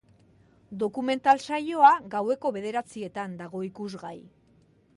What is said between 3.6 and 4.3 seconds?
ikusgai.